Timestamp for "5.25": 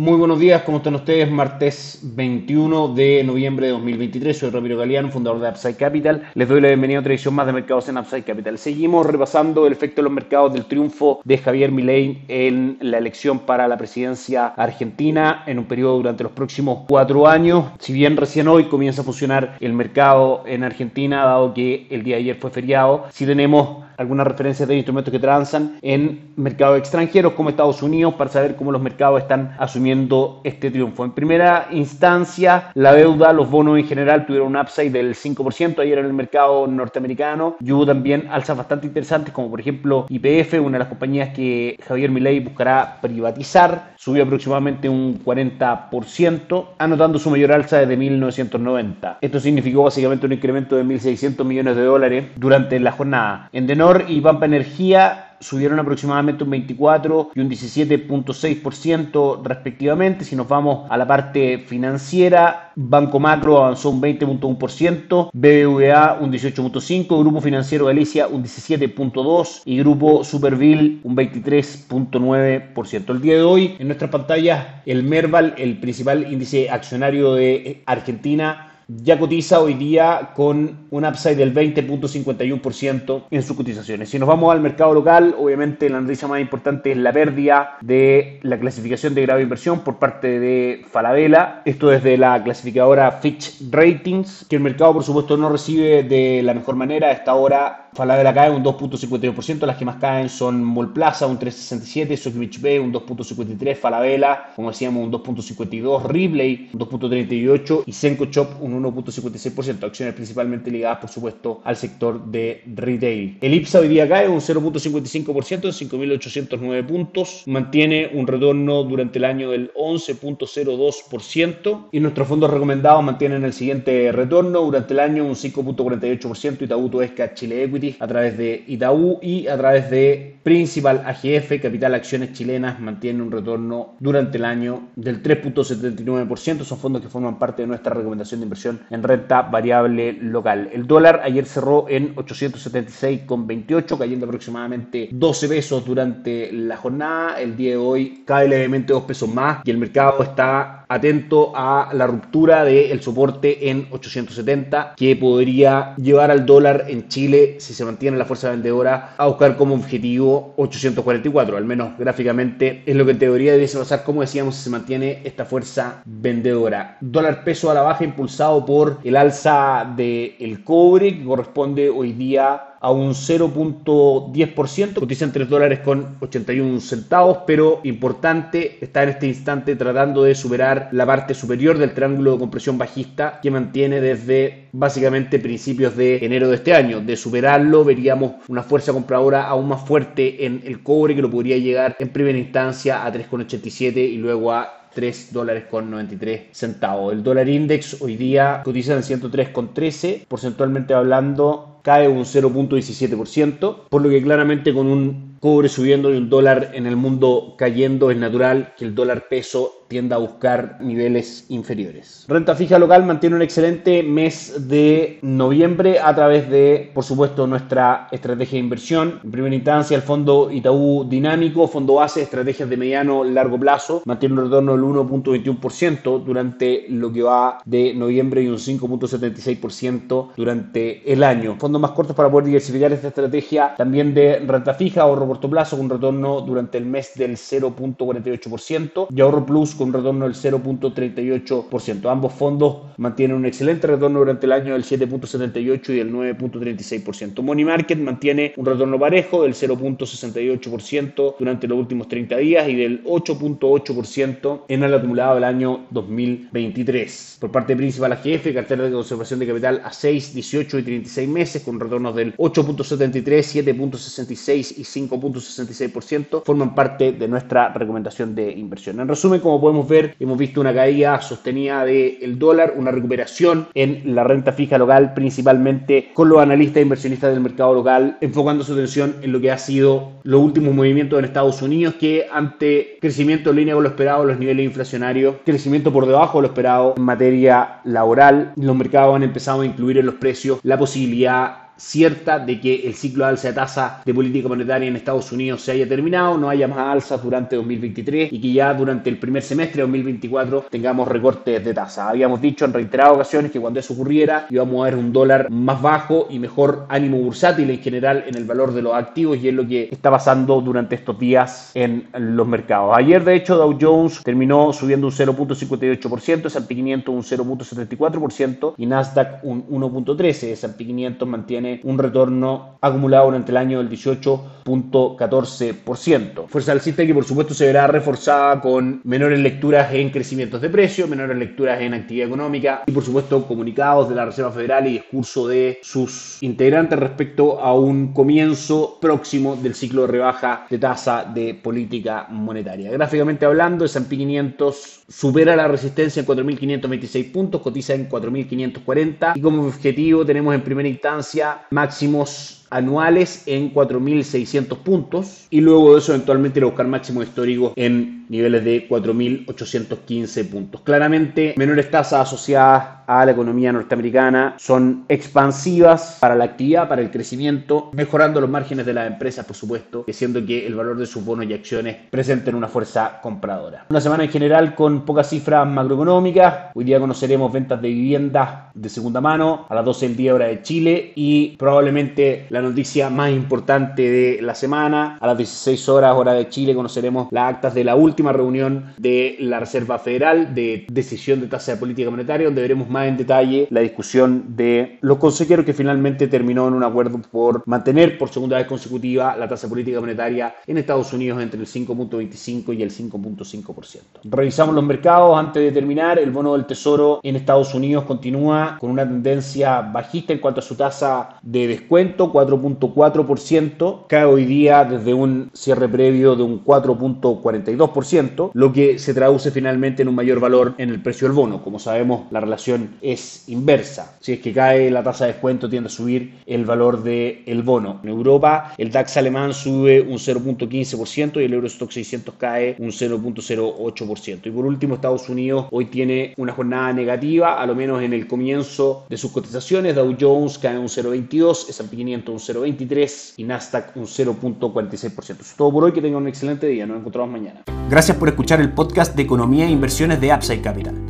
401.66-402.76